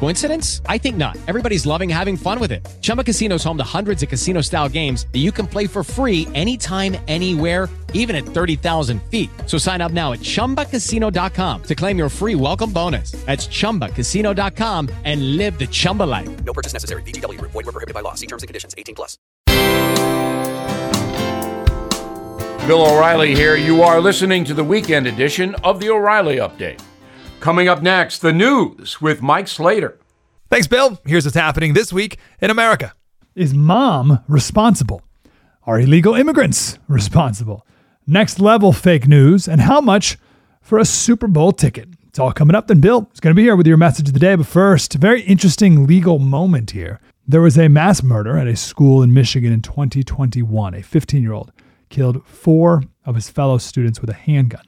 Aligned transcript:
Coincidence? 0.00 0.62
I 0.66 0.78
think 0.78 0.96
not. 0.96 1.16
Everybody's 1.26 1.66
loving 1.66 1.88
having 1.88 2.16
fun 2.16 2.40
with 2.40 2.50
it. 2.50 2.66
Chumba 2.82 3.04
Casino 3.04 3.36
is 3.36 3.44
home 3.44 3.56
to 3.58 3.64
hundreds 3.64 4.02
of 4.02 4.08
casino 4.08 4.40
style 4.40 4.68
games 4.68 5.06
that 5.12 5.18
you 5.18 5.30
can 5.30 5.46
play 5.46 5.66
for 5.68 5.84
free 5.84 6.26
anytime, 6.34 6.96
anywhere, 7.06 7.68
even 7.94 8.16
at 8.16 8.24
30,000 8.24 9.00
feet. 9.04 9.30
So 9.46 9.56
sign 9.58 9.80
up 9.80 9.92
now 9.92 10.12
at 10.12 10.20
chumbacasino.com 10.20 11.62
to 11.62 11.74
claim 11.76 11.98
your 11.98 12.08
free 12.08 12.34
welcome 12.34 12.72
bonus. 12.72 13.12
That's 13.26 13.46
chumbacasino.com 13.46 14.88
and 15.04 15.36
live 15.36 15.58
the 15.58 15.66
Chumba 15.68 16.04
life. 16.04 16.44
No 16.44 16.52
purchase 16.52 16.72
necessary. 16.72 17.02
VGW 17.02 17.38
Group. 17.38 17.52
Void 17.52 17.66
were 17.66 17.72
prohibited 17.72 17.94
by 17.94 18.00
law. 18.00 18.14
See 18.14 18.26
terms 18.26 18.42
and 18.42 18.48
conditions. 18.48 18.74
18 18.76 18.94
plus. 18.94 19.18
Bill 22.66 22.82
O'Reilly 22.86 23.34
here. 23.34 23.56
You 23.56 23.82
are 23.82 23.98
listening 23.98 24.44
to 24.44 24.52
the 24.52 24.62
weekend 24.62 25.06
edition 25.06 25.54
of 25.64 25.80
the 25.80 25.88
O'Reilly 25.88 26.36
Update. 26.36 26.82
Coming 27.40 27.68
up 27.68 27.82
next, 27.82 28.18
the 28.18 28.32
news 28.32 29.00
with 29.00 29.22
Mike 29.22 29.46
Slater. 29.46 29.98
Thanks, 30.50 30.66
Bill. 30.66 31.00
Here's 31.06 31.24
what's 31.24 31.36
happening 31.36 31.72
this 31.72 31.92
week 31.92 32.18
in 32.40 32.50
America. 32.50 32.92
Is 33.36 33.54
mom 33.54 34.24
responsible? 34.26 35.02
Are 35.64 35.78
illegal 35.78 36.14
immigrants 36.14 36.78
responsible? 36.88 37.64
Next 38.06 38.40
level 38.40 38.72
fake 38.72 39.06
news, 39.06 39.46
and 39.46 39.60
how 39.60 39.80
much 39.80 40.18
for 40.60 40.78
a 40.78 40.84
Super 40.84 41.28
Bowl 41.28 41.52
ticket? 41.52 41.88
It's 42.08 42.18
all 42.18 42.32
coming 42.32 42.56
up. 42.56 42.66
Then 42.66 42.80
Bill 42.80 43.08
is 43.14 43.20
going 43.20 43.34
to 43.34 43.36
be 43.36 43.44
here 43.44 43.54
with 43.54 43.66
your 43.66 43.76
message 43.76 44.08
of 44.08 44.14
the 44.14 44.20
day. 44.20 44.34
But 44.34 44.46
first, 44.46 44.94
very 44.94 45.20
interesting 45.22 45.86
legal 45.86 46.18
moment 46.18 46.72
here. 46.72 47.00
There 47.26 47.42
was 47.42 47.56
a 47.56 47.68
mass 47.68 48.02
murder 48.02 48.36
at 48.36 48.48
a 48.48 48.56
school 48.56 49.02
in 49.02 49.14
Michigan 49.14 49.52
in 49.52 49.62
2021. 49.62 50.74
A 50.74 50.82
15 50.82 51.22
year 51.22 51.34
old 51.34 51.52
killed 51.88 52.26
four 52.26 52.82
of 53.04 53.14
his 53.14 53.30
fellow 53.30 53.58
students 53.58 54.00
with 54.00 54.10
a 54.10 54.14
handgun. 54.14 54.64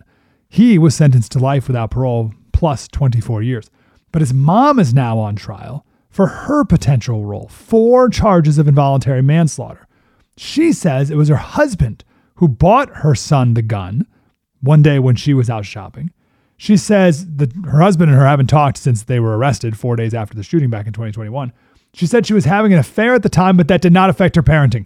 He 0.48 0.78
was 0.78 0.94
sentenced 0.94 1.32
to 1.32 1.38
life 1.38 1.66
without 1.66 1.90
parole 1.90 2.32
plus 2.60 2.88
24 2.88 3.42
years. 3.42 3.70
But 4.12 4.20
his 4.20 4.34
mom 4.34 4.78
is 4.78 4.92
now 4.92 5.18
on 5.18 5.34
trial 5.34 5.86
for 6.10 6.26
her 6.26 6.62
potential 6.62 7.24
role 7.24 7.48
four 7.48 8.10
charges 8.10 8.58
of 8.58 8.68
involuntary 8.68 9.22
manslaughter. 9.22 9.88
She 10.36 10.74
says 10.74 11.10
it 11.10 11.16
was 11.16 11.30
her 11.30 11.36
husband 11.36 12.04
who 12.34 12.48
bought 12.48 12.98
her 12.98 13.14
son 13.14 13.54
the 13.54 13.62
gun 13.62 14.06
one 14.60 14.82
day 14.82 14.98
when 14.98 15.16
she 15.16 15.32
was 15.32 15.48
out 15.48 15.64
shopping. 15.64 16.10
She 16.58 16.76
says 16.76 17.36
that 17.36 17.54
her 17.64 17.80
husband 17.80 18.10
and 18.10 18.20
her 18.20 18.26
haven't 18.26 18.48
talked 18.48 18.76
since 18.76 19.04
they 19.04 19.20
were 19.20 19.38
arrested 19.38 19.78
four 19.78 19.96
days 19.96 20.12
after 20.12 20.36
the 20.36 20.42
shooting 20.42 20.68
back 20.68 20.86
in 20.86 20.92
2021. 20.92 21.54
She 21.94 22.06
said 22.06 22.26
she 22.26 22.34
was 22.34 22.44
having 22.44 22.74
an 22.74 22.78
affair 22.78 23.14
at 23.14 23.22
the 23.22 23.30
time, 23.30 23.56
but 23.56 23.68
that 23.68 23.80
did 23.80 23.94
not 23.94 24.10
affect 24.10 24.36
her 24.36 24.42
parenting. 24.42 24.84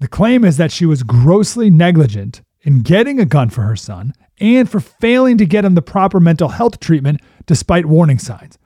The 0.00 0.08
claim 0.08 0.44
is 0.44 0.56
that 0.56 0.72
she 0.72 0.84
was 0.84 1.04
grossly 1.04 1.70
negligent 1.70 2.42
in 2.62 2.82
getting 2.82 3.20
a 3.20 3.24
gun 3.24 3.50
for 3.50 3.62
her 3.62 3.76
son 3.76 4.12
and 4.40 4.68
for 4.68 4.80
failing 4.80 5.38
to 5.38 5.46
get 5.46 5.64
him 5.64 5.74
the 5.74 5.82
proper 5.82 6.20
mental 6.20 6.48
health 6.48 6.80
treatment 6.80 7.20
despite 7.46 7.86
warning 7.86 8.18
signs. 8.18 8.58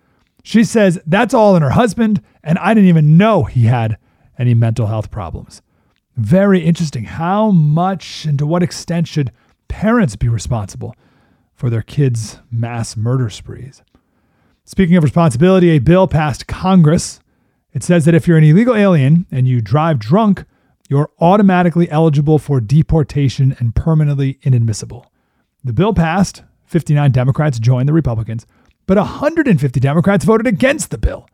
She 0.42 0.64
says 0.64 0.98
that's 1.06 1.34
all 1.34 1.56
in 1.56 1.62
her 1.62 1.70
husband, 1.70 2.22
and 2.42 2.58
I 2.58 2.74
didn't 2.74 2.88
even 2.88 3.16
know 3.16 3.44
he 3.44 3.66
had 3.66 3.98
any 4.38 4.54
mental 4.54 4.86
health 4.86 5.10
problems. 5.10 5.62
Very 6.16 6.60
interesting. 6.60 7.04
How 7.04 7.50
much 7.50 8.24
and 8.24 8.38
to 8.38 8.46
what 8.46 8.62
extent 8.62 9.06
should 9.06 9.32
parents 9.68 10.16
be 10.16 10.28
responsible 10.28 10.94
for 11.54 11.70
their 11.70 11.82
kids' 11.82 12.38
mass 12.50 12.96
murder 12.96 13.30
sprees? 13.30 13.82
Speaking 14.64 14.96
of 14.96 15.04
responsibility, 15.04 15.70
a 15.70 15.78
bill 15.78 16.06
passed 16.06 16.46
Congress. 16.46 17.20
It 17.72 17.82
says 17.82 18.04
that 18.04 18.14
if 18.14 18.26
you're 18.26 18.38
an 18.38 18.44
illegal 18.44 18.74
alien 18.74 19.26
and 19.30 19.46
you 19.46 19.60
drive 19.60 19.98
drunk, 19.98 20.44
you're 20.88 21.10
automatically 21.20 21.90
eligible 21.90 22.38
for 22.38 22.60
deportation 22.60 23.54
and 23.58 23.74
permanently 23.74 24.38
inadmissible. 24.42 25.09
The 25.62 25.72
bill 25.72 25.92
passed, 25.92 26.42
59 26.66 27.12
Democrats 27.12 27.58
joined 27.58 27.88
the 27.88 27.92
Republicans, 27.92 28.46
but 28.86 28.96
150 28.96 29.80
Democrats 29.80 30.24
voted 30.24 30.46
against 30.46 30.90
the 30.90 30.98
bill. 30.98 31.28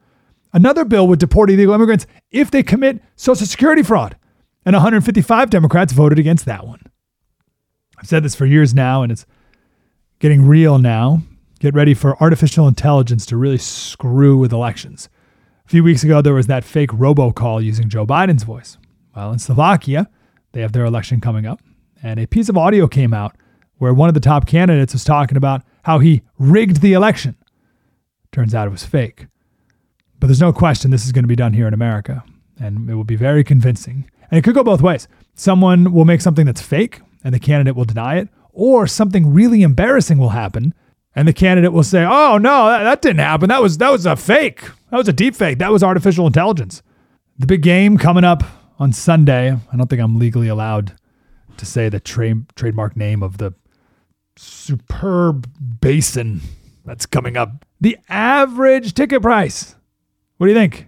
Another 0.53 0.85
bill 0.85 1.07
would 1.09 1.19
deport 1.19 1.51
illegal 1.51 1.75
immigrants 1.75 2.07
if 2.31 2.51
they 2.51 2.63
commit 2.63 3.03
Social 3.15 3.47
Security 3.47 3.83
fraud, 3.83 4.17
and 4.65 4.75
155 4.75 5.51
Democrats 5.51 5.93
voted 5.93 6.19
against 6.19 6.45
that 6.47 6.67
one. 6.67 6.81
I've 7.99 8.09
said 8.09 8.25
this 8.25 8.35
for 8.35 8.47
years 8.47 8.75
now, 8.75 9.03
and 9.03 9.13
it's 9.13 9.27
getting 10.19 10.47
real 10.47 10.79
now. 10.79 11.23
Get 11.61 11.75
ready 11.75 11.95
for 11.95 12.21
artificial 12.23 12.69
intelligence 12.69 13.25
to 13.27 13.37
really 13.37 13.59
screw 13.59 14.37
with 14.37 14.53
elections. 14.53 15.09
A 15.65 15.69
few 15.69 15.83
weeks 15.83 16.05
ago, 16.05 16.21
there 16.21 16.35
was 16.35 16.47
that 16.49 16.65
fake 16.65 16.91
robocall 16.91 17.65
using 17.65 17.89
Joe 17.89 18.07
Biden's 18.07 18.43
voice. 18.43 18.77
Well, 19.15 19.33
in 19.33 19.39
Slovakia, 19.39 20.09
they 20.53 20.61
have 20.61 20.73
their 20.73 20.85
election 20.85 21.21
coming 21.21 21.47
up, 21.47 21.61
and 22.03 22.21
a 22.21 22.27
piece 22.27 22.49
of 22.49 22.57
audio 22.57 22.87
came 22.87 23.15
out 23.15 23.37
where 23.79 23.95
one 23.95 24.09
of 24.09 24.15
the 24.15 24.21
top 24.21 24.47
candidates 24.47 24.93
was 24.93 25.05
talking 25.05 25.37
about 25.37 25.63
how 25.85 25.99
he 25.99 26.23
rigged 26.39 26.81
the 26.81 26.93
election. 26.93 27.37
Turns 28.33 28.55
out 28.55 28.67
it 28.67 28.71
was 28.71 28.85
fake. 28.85 29.27
But 30.19 30.29
there's 30.29 30.41
no 30.41 30.53
question 30.53 30.91
this 30.91 31.07
is 31.07 31.13
going 31.13 31.25
to 31.25 31.29
be 31.29 31.37
done 31.37 31.53
here 31.53 31.69
in 31.69 31.75
America, 31.75 32.25
and 32.59 32.89
it 32.89 32.95
will 32.95 33.05
be 33.05 33.17
very 33.17 33.45
convincing. 33.45 34.11
And 34.31 34.39
it 34.39 34.43
could 34.43 34.55
go 34.55 34.65
both 34.65 34.83
ways. 34.83 35.09
Someone 35.35 35.93
will 35.93 36.05
make 36.05 36.21
something 36.21 36.47
that's 36.47 36.63
fake, 36.63 37.01
and 37.23 37.35
the 37.35 37.39
candidate 37.39 37.77
will 37.77 37.85
deny 37.85 38.17
it, 38.17 38.29
or 38.53 38.87
something 38.87 39.33
really 39.33 39.63
embarrassing 39.63 40.19
will 40.19 40.31
happen, 40.31 40.75
and 41.15 41.29
the 41.29 41.33
candidate 41.33 41.73
will 41.73 41.83
say, 41.83 42.05
"Oh 42.05 42.39
no, 42.39 42.67
that, 42.67 42.85
that 42.85 43.03
didn't 43.03 43.21
happen. 43.21 43.49
That 43.49 43.63
was 43.63 43.79
that 43.79 43.91
was 43.91 44.07
a 44.07 44.17
fake. 44.17 44.63
That 44.91 44.97
was 44.97 45.09
a 45.09 45.13
deep 45.13 45.35
fake. 45.35 45.59
That 45.59 45.73
was 45.73 45.83
artificial 45.83 46.27
intelligence." 46.27 46.83
The 47.39 47.47
big 47.47 47.63
game 47.63 47.99
coming 47.99 48.25
up 48.25 48.43
on 48.79 48.93
Sunday. 48.93 49.53
I 49.53 49.77
don't 49.77 49.89
think 49.89 50.01
I'm 50.01 50.19
legally 50.19 50.49
allowed 50.49 50.95
to 51.59 51.67
say 51.67 51.89
the 51.89 52.01
tra- 52.01 52.45
trademark 52.55 52.97
name 52.97 53.23
of 53.23 53.39
the 53.39 53.53
superb 54.37 55.49
basin 55.81 56.41
that's 56.85 57.07
coming 57.07 57.37
up. 57.37 57.65
The 57.81 57.99
average 58.09 58.95
ticket 58.95 59.23
price. 59.23 59.75
What 60.37 60.47
do 60.47 60.53
you 60.53 60.59
think? 60.59 60.87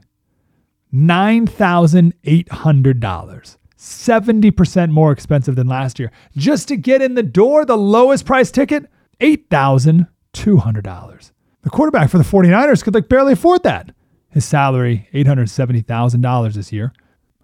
$9,800. 0.92 3.56
70% 3.76 4.90
more 4.90 5.12
expensive 5.12 5.54
than 5.56 5.68
last 5.68 5.98
year. 5.98 6.10
Just 6.36 6.68
to 6.68 6.76
get 6.76 7.02
in 7.02 7.14
the 7.14 7.22
door, 7.22 7.64
the 7.64 7.76
lowest 7.76 8.26
price 8.26 8.50
ticket, 8.50 8.90
$8,200. 9.20 11.32
The 11.62 11.70
quarterback 11.70 12.10
for 12.10 12.18
the 12.18 12.24
49ers 12.24 12.82
could 12.82 12.94
like 12.94 13.08
barely 13.08 13.34
afford 13.34 13.62
that. 13.62 13.92
His 14.30 14.44
salary, 14.44 15.08
$870,000 15.14 16.54
this 16.54 16.72
year. 16.72 16.92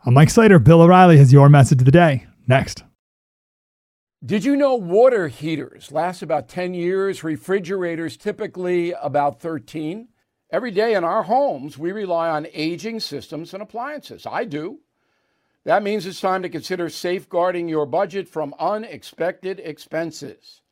I'm 0.04 0.14
Mike 0.14 0.30
Slater. 0.30 0.58
Bill 0.58 0.82
O'Reilly 0.82 1.18
has 1.18 1.32
your 1.32 1.48
message 1.48 1.80
of 1.80 1.86
the 1.86 1.90
day. 1.90 2.26
Next. 2.46 2.84
Did 4.24 4.42
you 4.42 4.56
know 4.56 4.74
water 4.74 5.28
heaters 5.28 5.92
last 5.92 6.22
about 6.22 6.48
10 6.48 6.72
years, 6.72 7.22
refrigerators 7.22 8.16
typically 8.16 8.92
about 8.92 9.38
13? 9.38 10.08
Every 10.50 10.70
day 10.70 10.94
in 10.94 11.04
our 11.04 11.24
homes, 11.24 11.76
we 11.76 11.92
rely 11.92 12.30
on 12.30 12.46
aging 12.54 13.00
systems 13.00 13.52
and 13.52 13.62
appliances. 13.62 14.24
I 14.24 14.44
do. 14.46 14.78
That 15.64 15.82
means 15.82 16.06
it's 16.06 16.22
time 16.22 16.40
to 16.40 16.48
consider 16.48 16.88
safeguarding 16.88 17.68
your 17.68 17.84
budget 17.84 18.26
from 18.26 18.54
unexpected 18.58 19.60
expenses. 19.60 20.62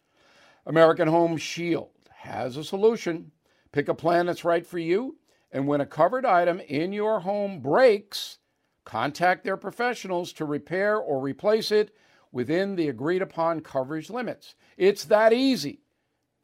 American 0.65 1.09
Home 1.09 1.37
Shield 1.37 1.91
has 2.21 2.57
a 2.57 2.65
solution. 2.65 3.33
Pick 3.71 3.87
a 3.87 3.95
plan 3.95 4.25
that's 4.25 4.47
right 4.47 4.67
for 4.67 4.79
you, 4.79 5.19
and 5.51 5.67
when 5.67 5.83
a 5.83 5.87
covered 5.87 6.25
item 6.25 6.59
in 6.61 6.95
your 6.95 7.21
home 7.21 7.61
breaks, 7.61 8.39
contact 8.87 9.45
their 9.45 9.59
professionals 9.59 10.33
to 10.35 10.47
repair 10.47 10.97
or 10.97 11.21
replace 11.21 11.71
it 11.71 11.95
within 12.32 12.75
the 12.75 12.88
agreed 12.88 13.22
upon 13.22 13.60
coverage 13.60 14.10
limits. 14.10 14.54
It's 14.76 15.04
that 15.04 15.32
easy 15.32 15.81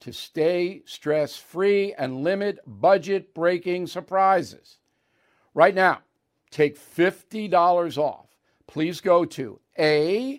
to 0.00 0.12
stay 0.12 0.82
stress 0.84 1.36
free 1.36 1.92
and 1.94 2.22
limit 2.22 2.60
budget 2.66 3.34
breaking 3.34 3.86
surprises. 3.88 4.78
Right 5.54 5.74
now, 5.74 6.02
take 6.50 6.78
$50 6.78 7.98
off. 7.98 8.26
Please 8.66 9.00
go 9.00 9.24
to 9.24 9.58
ahs.com 9.78 10.30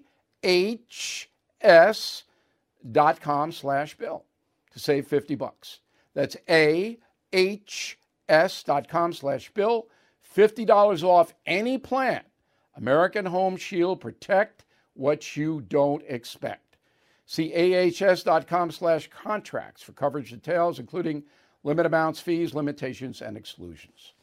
slash 3.51 3.97
bill 3.97 4.23
to 4.71 4.79
save 4.79 5.07
50 5.07 5.35
bucks. 5.35 5.79
That's 6.13 6.37
ahs.com 6.47 7.73
slash 9.13 9.51
bill. 9.51 9.87
$50 10.35 11.03
off 11.03 11.33
any 11.45 11.77
plan. 11.77 12.21
American 12.75 13.25
Home 13.25 13.57
Shield 13.57 13.99
Protect 13.99 14.63
what 14.99 15.37
you 15.37 15.61
don't 15.61 16.03
expect. 16.07 16.77
See 17.25 17.53
ahs.com 17.53 18.71
slash 18.71 19.09
contracts 19.09 19.81
for 19.81 19.93
coverage 19.93 20.31
details, 20.31 20.77
including 20.77 21.23
limit 21.63 21.85
amounts, 21.85 22.19
fees, 22.19 22.53
limitations, 22.53 23.21
and 23.21 23.37
exclusions. 23.37 24.13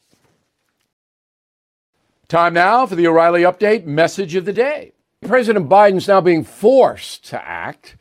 Time 2.29 2.55
now 2.55 2.85
for 2.85 2.97
the 2.97 3.07
O'Reilly 3.07 3.43
Update 3.43 3.87
message 3.87 4.35
of 4.35 4.45
the 4.45 4.53
day. 4.53 4.93
President 5.23 5.69
Biden's 5.69 6.09
now 6.09 6.21
being 6.21 6.45
forced 6.45 7.25
to 7.27 7.43
act, 7.43 7.97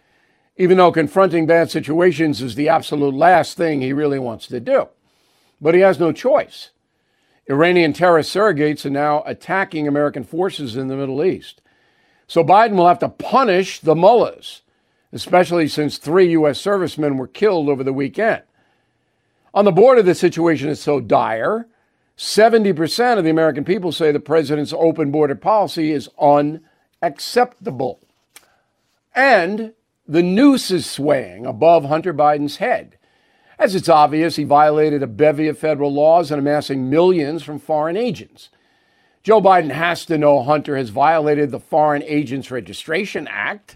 even 0.57 0.77
though 0.77 0.91
confronting 0.91 1.45
bad 1.45 1.71
situations 1.71 2.41
is 2.41 2.55
the 2.55 2.67
absolute 2.67 3.13
last 3.13 3.55
thing 3.55 3.81
he 3.81 3.93
really 3.93 4.19
wants 4.19 4.47
to 4.47 4.59
do. 4.59 4.89
But 5.61 5.75
he 5.75 5.81
has 5.81 5.99
no 5.99 6.11
choice. 6.11 6.71
Iranian 7.47 7.93
terrorist 7.93 8.35
surrogates 8.35 8.85
are 8.85 8.89
now 8.89 9.23
attacking 9.25 9.87
American 9.87 10.23
forces 10.23 10.75
in 10.75 10.87
the 10.87 10.97
Middle 10.97 11.23
East. 11.23 11.61
So 12.27 12.43
Biden 12.43 12.75
will 12.75 12.87
have 12.87 12.99
to 12.99 13.09
punish 13.09 13.79
the 13.79 13.95
mullahs, 13.95 14.61
especially 15.13 15.67
since 15.67 15.97
three 15.97 16.31
U.S. 16.31 16.59
servicemen 16.59 17.17
were 17.17 17.27
killed 17.27 17.69
over 17.69 17.83
the 17.83 17.93
weekend. 17.93 18.43
On 19.53 19.65
the 19.65 19.71
border, 19.71 20.01
the 20.01 20.15
situation 20.15 20.69
is 20.69 20.81
so 20.81 20.99
dire. 20.99 21.67
70% 22.17 23.17
of 23.17 23.23
the 23.23 23.29
American 23.29 23.63
people 23.63 23.91
say 23.91 24.11
the 24.11 24.19
president's 24.19 24.73
open 24.73 25.11
border 25.11 25.35
policy 25.35 25.91
is 25.91 26.09
unacceptable. 26.19 27.99
And 29.13 29.73
the 30.07 30.23
noose 30.23 30.71
is 30.71 30.89
swaying 30.89 31.45
above 31.45 31.85
Hunter 31.85 32.13
Biden's 32.13 32.57
head. 32.57 32.97
As 33.57 33.75
it's 33.75 33.89
obvious, 33.89 34.35
he 34.35 34.43
violated 34.43 35.01
a 35.01 35.07
bevy 35.07 35.47
of 35.47 35.57
federal 35.57 35.93
laws 35.93 36.31
and 36.31 36.39
amassing 36.39 36.89
millions 36.89 37.43
from 37.43 37.59
foreign 37.59 37.95
agents. 37.95 38.49
Joe 39.25 39.41
Biden 39.41 39.71
has 39.71 40.05
to 40.05 40.19
know 40.19 40.43
Hunter 40.43 40.77
has 40.77 40.91
violated 40.91 41.49
the 41.49 41.59
Foreign 41.59 42.03
Agents 42.03 42.51
Registration 42.51 43.27
Act. 43.27 43.75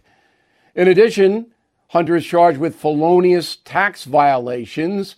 In 0.76 0.88
addition, 0.88 1.48
Hunter 1.88 2.18
is 2.18 2.26
charged 2.28 2.60
with 2.60 2.76
felonious 2.76 3.56
tax 3.56 4.04
violations 4.04 5.16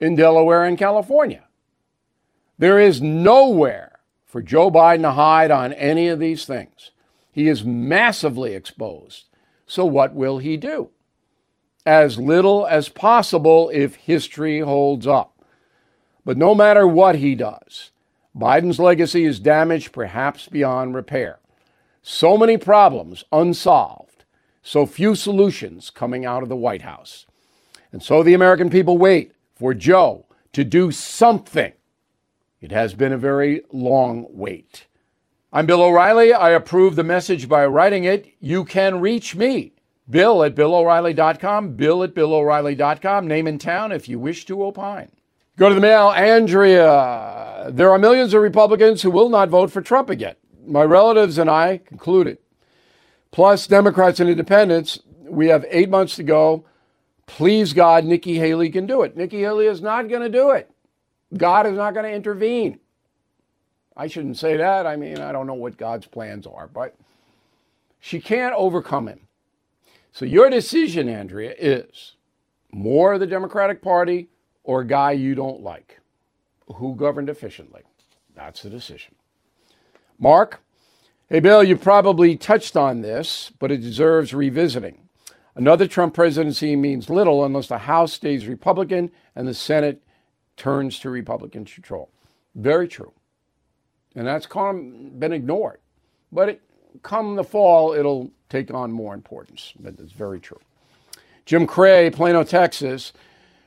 in 0.00 0.16
Delaware 0.16 0.64
and 0.64 0.76
California. 0.76 1.44
There 2.58 2.80
is 2.80 3.00
nowhere 3.00 4.00
for 4.26 4.42
Joe 4.42 4.72
Biden 4.72 5.02
to 5.02 5.12
hide 5.12 5.52
on 5.52 5.72
any 5.74 6.08
of 6.08 6.18
these 6.18 6.44
things. 6.46 6.90
He 7.30 7.46
is 7.46 7.62
massively 7.62 8.54
exposed. 8.54 9.26
So, 9.68 9.84
what 9.84 10.16
will 10.16 10.38
he 10.38 10.56
do? 10.56 10.90
As 11.86 12.18
little 12.18 12.66
as 12.66 12.88
possible 12.88 13.70
if 13.72 13.94
history 13.94 14.58
holds 14.58 15.06
up. 15.06 15.44
But 16.24 16.36
no 16.36 16.56
matter 16.56 16.88
what 16.88 17.14
he 17.14 17.36
does, 17.36 17.92
Biden's 18.36 18.78
legacy 18.78 19.24
is 19.24 19.40
damaged 19.40 19.92
perhaps 19.92 20.48
beyond 20.48 20.94
repair. 20.94 21.40
So 22.02 22.38
many 22.38 22.56
problems 22.56 23.24
unsolved, 23.32 24.24
so 24.62 24.86
few 24.86 25.14
solutions 25.14 25.90
coming 25.90 26.24
out 26.24 26.42
of 26.42 26.48
the 26.48 26.56
White 26.56 26.82
House. 26.82 27.26
And 27.92 28.02
so 28.02 28.22
the 28.22 28.34
American 28.34 28.70
people 28.70 28.98
wait 28.98 29.32
for 29.54 29.74
Joe 29.74 30.26
to 30.52 30.64
do 30.64 30.90
something. 30.90 31.72
It 32.60 32.72
has 32.72 32.94
been 32.94 33.12
a 33.12 33.18
very 33.18 33.62
long 33.72 34.26
wait. 34.30 34.86
I'm 35.52 35.66
Bill 35.66 35.82
O'Reilly. 35.82 36.32
I 36.32 36.50
approve 36.50 36.94
the 36.94 37.02
message 37.02 37.48
by 37.48 37.66
writing 37.66 38.04
it. 38.04 38.32
You 38.38 38.64
can 38.64 39.00
reach 39.00 39.34
me, 39.34 39.72
Bill 40.08 40.44
at 40.44 40.54
BillO'Reilly.com, 40.54 41.74
Bill 41.74 42.04
at 42.04 42.14
BillO'Reilly.com, 42.14 43.26
name 43.26 43.46
in 43.48 43.58
town 43.58 43.90
if 43.90 44.08
you 44.08 44.18
wish 44.18 44.44
to 44.46 44.62
opine. 44.62 45.10
Go 45.60 45.68
to 45.68 45.74
the 45.74 45.80
mail, 45.82 46.08
Andrea. 46.08 47.66
There 47.68 47.90
are 47.90 47.98
millions 47.98 48.32
of 48.32 48.40
Republicans 48.40 49.02
who 49.02 49.10
will 49.10 49.28
not 49.28 49.50
vote 49.50 49.70
for 49.70 49.82
Trump 49.82 50.08
again. 50.08 50.34
My 50.66 50.82
relatives 50.84 51.36
and 51.36 51.50
I 51.50 51.82
concluded. 51.84 52.38
Plus, 53.30 53.66
Democrats 53.66 54.20
and 54.20 54.30
independents, 54.30 55.00
we 55.22 55.48
have 55.48 55.66
eight 55.68 55.90
months 55.90 56.16
to 56.16 56.22
go. 56.22 56.64
Please, 57.26 57.74
God, 57.74 58.06
Nikki 58.06 58.38
Haley 58.38 58.70
can 58.70 58.86
do 58.86 59.02
it. 59.02 59.18
Nikki 59.18 59.40
Haley 59.40 59.66
is 59.66 59.82
not 59.82 60.08
going 60.08 60.22
to 60.22 60.30
do 60.30 60.48
it. 60.48 60.70
God 61.36 61.66
is 61.66 61.74
not 61.74 61.92
going 61.92 62.06
to 62.06 62.16
intervene. 62.16 62.80
I 63.94 64.06
shouldn't 64.06 64.38
say 64.38 64.56
that. 64.56 64.86
I 64.86 64.96
mean, 64.96 65.18
I 65.18 65.30
don't 65.30 65.46
know 65.46 65.52
what 65.52 65.76
God's 65.76 66.06
plans 66.06 66.46
are, 66.46 66.68
but 66.68 66.96
she 67.98 68.18
can't 68.18 68.54
overcome 68.54 69.08
him. 69.08 69.20
So 70.10 70.24
your 70.24 70.48
decision, 70.48 71.06
Andrea, 71.06 71.54
is 71.58 72.14
more 72.72 73.12
of 73.12 73.20
the 73.20 73.26
Democratic 73.26 73.82
Party 73.82 74.30
or 74.64 74.80
a 74.80 74.86
guy 74.86 75.12
you 75.12 75.34
don't 75.34 75.62
like 75.62 76.00
who 76.76 76.94
governed 76.94 77.28
efficiently. 77.28 77.82
That's 78.34 78.62
the 78.62 78.70
decision. 78.70 79.14
Mark, 80.18 80.60
hey, 81.28 81.40
Bill, 81.40 81.64
you 81.64 81.76
probably 81.76 82.36
touched 82.36 82.76
on 82.76 83.00
this, 83.00 83.50
but 83.58 83.70
it 83.70 83.78
deserves 83.78 84.32
revisiting. 84.34 85.08
Another 85.54 85.86
Trump 85.86 86.14
presidency 86.14 86.76
means 86.76 87.10
little 87.10 87.44
unless 87.44 87.66
the 87.66 87.78
House 87.78 88.12
stays 88.12 88.46
Republican 88.46 89.10
and 89.34 89.48
the 89.48 89.54
Senate 89.54 90.02
turns 90.56 90.98
to 91.00 91.10
Republican 91.10 91.64
control. 91.64 92.10
Very 92.54 92.86
true. 92.86 93.12
And 94.14 94.26
that's 94.26 94.46
been 94.46 95.32
ignored. 95.32 95.80
But 96.32 96.48
it, 96.50 96.62
come 97.02 97.36
the 97.36 97.44
fall, 97.44 97.92
it'll 97.92 98.30
take 98.48 98.72
on 98.72 98.92
more 98.92 99.14
importance. 99.14 99.72
That's 99.80 100.12
very 100.12 100.40
true. 100.40 100.60
Jim 101.46 101.66
Cray, 101.66 102.10
Plano, 102.10 102.44
Texas. 102.44 103.12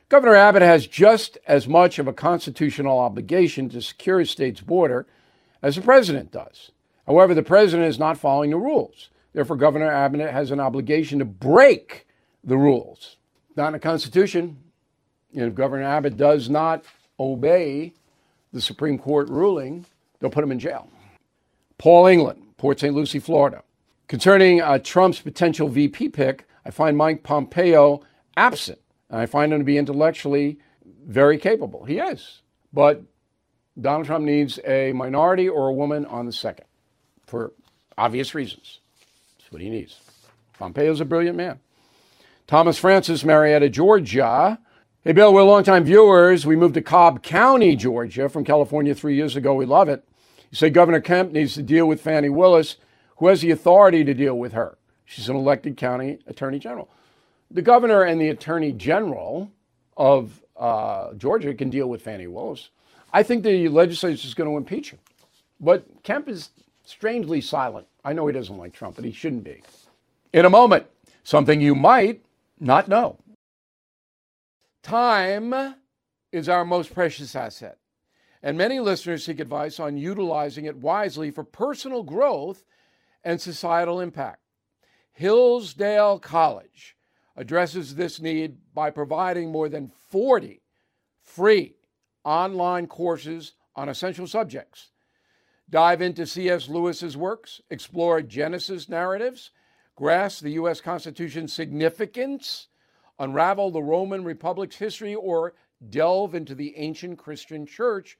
Governor 0.08 0.34
Abbott 0.34 0.62
has 0.62 0.86
just 0.86 1.38
as 1.46 1.66
much 1.66 1.98
of 1.98 2.06
a 2.06 2.12
constitutional 2.12 2.98
obligation 2.98 3.68
to 3.70 3.80
secure 3.80 4.20
his 4.20 4.30
state's 4.30 4.60
border 4.60 5.06
as 5.62 5.76
the 5.76 5.82
president 5.82 6.30
does. 6.30 6.70
However, 7.06 7.34
the 7.34 7.42
president 7.42 7.88
is 7.88 7.98
not 7.98 8.18
following 8.18 8.50
the 8.50 8.56
rules. 8.56 9.10
Therefore, 9.32 9.56
Governor 9.56 9.90
Abbott 9.90 10.30
has 10.30 10.50
an 10.50 10.60
obligation 10.60 11.18
to 11.18 11.24
break 11.24 12.06
the 12.44 12.56
rules. 12.56 13.16
Not 13.56 13.68
in 13.68 13.72
the 13.74 13.78
Constitution. 13.78 14.58
If 15.32 15.54
Governor 15.54 15.84
Abbott 15.84 16.16
does 16.16 16.48
not 16.48 16.84
obey 17.18 17.92
the 18.52 18.60
Supreme 18.60 18.98
Court 18.98 19.28
ruling, 19.28 19.86
They'll 20.24 20.30
put 20.30 20.42
him 20.42 20.52
in 20.52 20.58
jail. 20.58 20.88
Paul 21.76 22.06
England, 22.06 22.56
Port 22.56 22.80
St. 22.80 22.94
Lucie, 22.94 23.18
Florida. 23.18 23.62
Concerning 24.08 24.62
uh, 24.62 24.78
Trump's 24.78 25.20
potential 25.20 25.68
VP 25.68 26.08
pick, 26.08 26.48
I 26.64 26.70
find 26.70 26.96
Mike 26.96 27.22
Pompeo 27.22 28.00
absent. 28.34 28.78
I 29.18 29.26
find 29.26 29.52
him 29.52 29.60
to 29.60 29.64
be 29.64 29.78
intellectually 29.78 30.58
very 31.06 31.38
capable. 31.38 31.84
He 31.84 31.98
is. 31.98 32.42
But 32.72 33.02
Donald 33.80 34.06
Trump 34.06 34.24
needs 34.24 34.58
a 34.66 34.92
minority 34.92 35.48
or 35.48 35.68
a 35.68 35.72
woman 35.72 36.06
on 36.06 36.26
the 36.26 36.32
second 36.32 36.66
for 37.26 37.52
obvious 37.96 38.34
reasons. 38.34 38.80
That's 39.38 39.52
what 39.52 39.62
he 39.62 39.70
needs. 39.70 40.00
Pompeo's 40.58 41.00
a 41.00 41.04
brilliant 41.04 41.36
man. 41.36 41.60
Thomas 42.46 42.78
Francis, 42.78 43.24
Marietta, 43.24 43.68
Georgia. 43.70 44.58
Hey, 45.02 45.12
Bill, 45.12 45.32
we're 45.32 45.42
longtime 45.42 45.84
viewers. 45.84 46.46
We 46.46 46.56
moved 46.56 46.74
to 46.74 46.82
Cobb 46.82 47.22
County, 47.22 47.76
Georgia 47.76 48.28
from 48.28 48.44
California 48.44 48.94
three 48.94 49.16
years 49.16 49.36
ago. 49.36 49.54
We 49.54 49.66
love 49.66 49.88
it. 49.88 50.04
You 50.50 50.56
say 50.56 50.70
Governor 50.70 51.00
Kemp 51.00 51.32
needs 51.32 51.54
to 51.54 51.62
deal 51.62 51.86
with 51.86 52.00
Fani 52.00 52.28
Willis. 52.28 52.76
Who 53.16 53.28
has 53.28 53.40
the 53.40 53.50
authority 53.50 54.04
to 54.04 54.14
deal 54.14 54.38
with 54.38 54.52
her? 54.52 54.78
She's 55.04 55.28
an 55.28 55.36
elected 55.36 55.76
county 55.76 56.18
attorney 56.26 56.58
general. 56.58 56.88
The 57.50 57.62
governor 57.62 58.02
and 58.02 58.20
the 58.20 58.30
attorney 58.30 58.72
general 58.72 59.50
of 59.96 60.42
uh, 60.56 61.14
Georgia 61.14 61.54
can 61.54 61.70
deal 61.70 61.88
with 61.88 62.02
Fani 62.02 62.26
Willis. 62.26 62.70
I 63.12 63.22
think 63.22 63.44
the 63.44 63.68
legislature 63.68 64.26
is 64.26 64.34
going 64.34 64.50
to 64.50 64.56
impeach 64.56 64.90
him. 64.90 64.98
But 65.60 65.86
Kemp 66.02 66.28
is 66.28 66.50
strangely 66.84 67.40
silent. 67.40 67.86
I 68.04 68.12
know 68.12 68.26
he 68.26 68.32
doesn't 68.32 68.58
like 68.58 68.72
Trump, 68.72 68.96
but 68.96 69.04
he 69.04 69.12
shouldn't 69.12 69.44
be. 69.44 69.62
In 70.32 70.44
a 70.44 70.50
moment, 70.50 70.86
something 71.22 71.60
you 71.60 71.74
might 71.74 72.24
not 72.60 72.88
know. 72.88 73.18
Time 74.82 75.76
is 76.32 76.48
our 76.48 76.64
most 76.64 76.92
precious 76.92 77.34
asset, 77.34 77.78
and 78.42 78.58
many 78.58 78.80
listeners 78.80 79.24
seek 79.24 79.40
advice 79.40 79.80
on 79.80 79.96
utilizing 79.96 80.66
it 80.66 80.76
wisely 80.76 81.30
for 81.30 81.44
personal 81.44 82.02
growth 82.02 82.64
and 83.22 83.40
societal 83.40 84.00
impact. 84.00 84.40
Hillsdale 85.12 86.18
College 86.18 86.96
addresses 87.36 87.94
this 87.94 88.20
need 88.20 88.56
by 88.74 88.90
providing 88.90 89.50
more 89.50 89.68
than 89.68 89.90
40 90.10 90.60
free 91.22 91.74
online 92.24 92.86
courses 92.86 93.52
on 93.74 93.88
essential 93.88 94.26
subjects. 94.26 94.90
Dive 95.68 96.02
into 96.02 96.26
C.S. 96.26 96.68
Lewis's 96.68 97.16
works, 97.16 97.60
explore 97.70 98.20
Genesis 98.22 98.88
narratives, 98.88 99.50
grasp 99.96 100.42
the 100.42 100.52
U.S. 100.52 100.80
Constitution's 100.80 101.52
significance 101.52 102.68
unravel 103.18 103.70
the 103.70 103.82
Roman 103.82 104.24
Republic's 104.24 104.76
history, 104.76 105.14
or 105.14 105.54
delve 105.90 106.34
into 106.34 106.54
the 106.54 106.76
ancient 106.76 107.18
Christian 107.18 107.66
church 107.66 108.18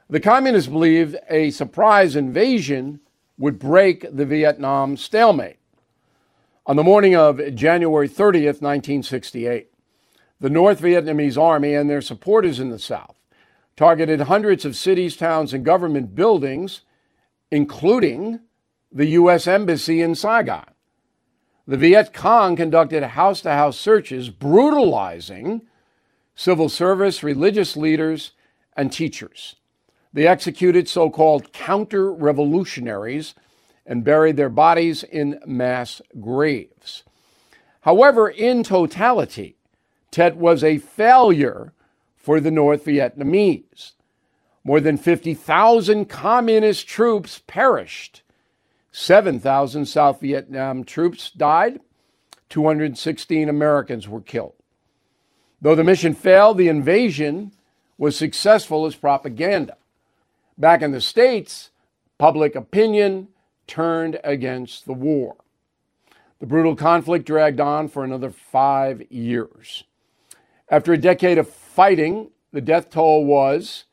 The 0.08 0.20
communists 0.20 0.70
believed 0.70 1.16
a 1.28 1.50
surprise 1.50 2.16
invasion 2.16 3.00
would 3.36 3.58
break 3.58 4.06
the 4.10 4.24
Vietnam 4.24 4.96
stalemate. 4.96 5.58
On 6.64 6.76
the 6.76 6.82
morning 6.82 7.14
of 7.14 7.54
January 7.54 8.08
30th, 8.08 8.62
1968, 8.62 9.68
the 10.40 10.48
North 10.48 10.80
Vietnamese 10.80 11.36
army 11.36 11.74
and 11.74 11.90
their 11.90 12.00
supporters 12.00 12.58
in 12.58 12.70
the 12.70 12.78
South 12.78 13.16
targeted 13.76 14.22
hundreds 14.22 14.64
of 14.64 14.76
cities, 14.76 15.14
towns, 15.14 15.52
and 15.52 15.62
government 15.62 16.14
buildings, 16.14 16.80
including 17.50 18.40
the 18.92 19.06
U.S. 19.06 19.46
Embassy 19.46 20.00
in 20.00 20.14
Saigon. 20.14 20.64
The 21.66 21.76
Viet 21.76 22.12
Cong 22.12 22.56
conducted 22.56 23.02
house 23.02 23.40
to 23.42 23.52
house 23.52 23.78
searches, 23.78 24.28
brutalizing 24.30 25.62
civil 26.34 26.68
service, 26.68 27.22
religious 27.22 27.76
leaders, 27.76 28.32
and 28.76 28.90
teachers. 28.90 29.56
They 30.12 30.26
executed 30.26 30.88
so 30.88 31.10
called 31.10 31.52
counter 31.52 32.12
revolutionaries 32.12 33.34
and 33.86 34.04
buried 34.04 34.36
their 34.36 34.48
bodies 34.48 35.04
in 35.04 35.40
mass 35.46 36.02
graves. 36.20 37.04
However, 37.82 38.28
in 38.28 38.62
totality, 38.62 39.56
Tet 40.10 40.36
was 40.36 40.64
a 40.64 40.78
failure 40.78 41.72
for 42.16 42.40
the 42.40 42.50
North 42.50 42.84
Vietnamese. 42.84 43.92
More 44.64 44.80
than 44.80 44.96
50,000 44.96 46.06
communist 46.06 46.86
troops 46.86 47.40
perished. 47.46 48.22
7,000 48.92 49.86
South 49.86 50.20
Vietnam 50.20 50.84
troops 50.84 51.30
died. 51.30 51.80
216 52.48 53.48
Americans 53.48 54.08
were 54.08 54.20
killed. 54.20 54.54
Though 55.60 55.74
the 55.74 55.84
mission 55.84 56.14
failed, 56.14 56.58
the 56.58 56.68
invasion 56.68 57.52
was 57.98 58.16
successful 58.16 58.86
as 58.86 58.96
propaganda. 58.96 59.76
Back 60.58 60.82
in 60.82 60.90
the 60.90 61.00
States, 61.00 61.70
public 62.18 62.54
opinion 62.54 63.28
turned 63.66 64.18
against 64.24 64.86
the 64.86 64.92
war. 64.92 65.36
The 66.40 66.46
brutal 66.46 66.74
conflict 66.74 67.26
dragged 67.26 67.60
on 67.60 67.88
for 67.88 68.02
another 68.02 68.30
five 68.30 69.02
years. 69.12 69.84
After 70.68 70.92
a 70.92 70.98
decade 70.98 71.38
of 71.38 71.48
fighting, 71.48 72.30
the 72.52 72.60
death 72.60 72.90
toll 72.90 73.24
was 73.24 73.84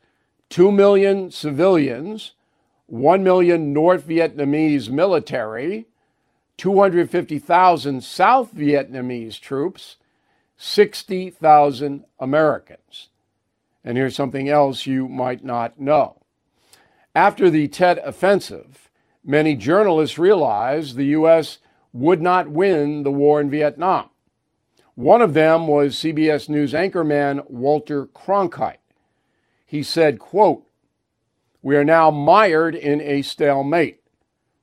2 0.49 0.71
million 0.71 1.29
civilians, 1.29 2.31
1 2.87 3.23
million 3.23 3.73
North 3.73 4.07
Vietnamese 4.07 4.89
military, 4.89 5.85
250,000 6.57 8.03
South 8.03 8.55
Vietnamese 8.55 9.39
troops, 9.39 9.97
60,000 10.57 12.03
Americans. 12.19 13.09
And 13.83 13.97
here's 13.97 14.15
something 14.15 14.49
else 14.49 14.85
you 14.85 15.07
might 15.07 15.45
not 15.45 15.79
know. 15.79 16.21
After 17.13 17.49
the 17.49 17.67
Tet 17.67 17.99
Offensive, 18.03 18.89
many 19.23 19.55
journalists 19.55 20.17
realized 20.17 20.95
the 20.95 21.05
U.S. 21.05 21.59
would 21.93 22.21
not 22.21 22.49
win 22.49 23.03
the 23.03 23.11
war 23.11 23.39
in 23.39 23.49
Vietnam. 23.49 24.09
One 24.95 25.21
of 25.21 25.33
them 25.33 25.67
was 25.67 25.95
CBS 25.95 26.49
News 26.49 26.73
anchorman 26.73 27.49
Walter 27.49 28.07
Cronkite. 28.07 28.77
He 29.65 29.83
said, 29.83 30.17
quote, 30.17 30.66
We 31.61 31.75
are 31.75 31.83
now 31.83 32.11
mired 32.11 32.75
in 32.75 33.01
a 33.01 33.21
stalemate. 33.21 34.01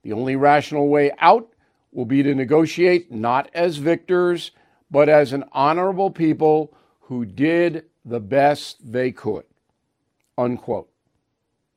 The 0.03 0.13
only 0.13 0.37
rational 0.37 0.89
way 0.89 1.13
out 1.19 1.49
will 1.93 2.05
be 2.05 2.23
to 2.23 2.35
negotiate 2.35 3.11
not 3.11 3.51
as 3.55 3.77
victors, 3.77 4.51
but 4.91 5.09
as 5.09 5.33
an 5.33 5.45
honorable 5.53 6.11
people 6.11 6.77
who 7.01 7.25
did 7.25 7.85
the 8.05 8.21
best 8.21 8.93
they 8.93 9.11
could. 9.13 9.45
Unquote 10.37 10.91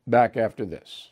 back 0.07 0.37
after 0.37 0.65
this. 0.65 1.11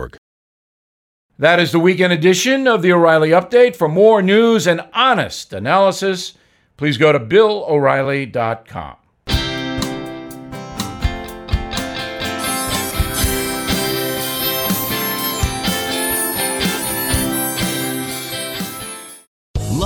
That 1.41 1.59
is 1.59 1.71
the 1.71 1.79
weekend 1.79 2.13
edition 2.13 2.67
of 2.67 2.83
the 2.83 2.93
O'Reilly 2.93 3.29
Update. 3.29 3.75
For 3.75 3.87
more 3.87 4.21
news 4.21 4.67
and 4.67 4.87
honest 4.93 5.53
analysis, 5.53 6.33
please 6.77 6.99
go 6.99 7.11
to 7.11 7.19
BillO'Reilly.com. 7.19 8.97